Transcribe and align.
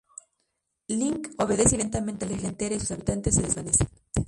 Link 0.87 1.27
obedece 1.37 1.75
y 1.75 1.77
lentamente 1.77 2.25
la 2.25 2.33
isla 2.33 2.49
entera 2.49 2.73
y 2.73 2.79
sus 2.79 2.89
habitantes 2.89 3.35
se 3.35 3.43
desvanecen. 3.43 3.87